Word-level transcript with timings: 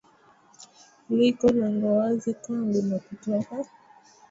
Liko 1.17 1.47
lango 1.51 1.87
wazi 1.97 2.31
kwangu 2.41 2.81
la 2.89 2.97
kutoka. 3.05 3.55